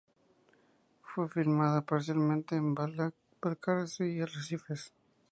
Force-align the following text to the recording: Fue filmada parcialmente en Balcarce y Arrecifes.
Fue 1.03 1.29
filmada 1.29 1.85
parcialmente 1.85 2.55
en 2.55 2.73
Balcarce 2.73 4.09
y 4.09 4.19
Arrecifes. 4.21 4.91